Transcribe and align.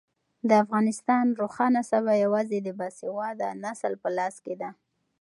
د 0.49 0.51
افغانستان 0.63 1.25
روښانه 1.41 1.81
سبا 1.91 2.13
یوازې 2.25 2.59
د 2.63 2.69
باسواده 2.79 3.47
نسل 3.63 3.93
په 4.03 4.09
لاس 4.17 4.35
کې 4.45 4.55
ده. 4.61 4.69